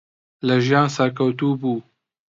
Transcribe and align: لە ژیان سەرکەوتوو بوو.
لە 0.47 0.55
ژیان 0.65 0.87
سەرکەوتوو 0.95 1.59
بوو. 1.61 1.77